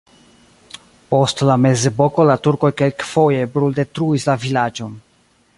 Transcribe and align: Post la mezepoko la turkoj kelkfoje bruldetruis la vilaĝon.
Post 1.13 1.43
la 1.49 1.57
mezepoko 1.67 2.27
la 2.31 2.39
turkoj 2.47 2.73
kelkfoje 2.83 3.47
bruldetruis 3.59 4.29
la 4.31 4.41
vilaĝon. 4.49 5.01